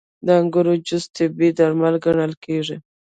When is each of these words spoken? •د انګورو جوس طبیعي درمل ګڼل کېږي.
•د 0.25 0.27
انګورو 0.39 0.73
جوس 0.87 1.03
طبیعي 1.15 1.51
درمل 1.57 1.95
ګڼل 2.05 2.33
کېږي. 2.43 2.77